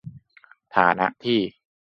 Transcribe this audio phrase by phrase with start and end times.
[0.75, 1.39] ฐานะที่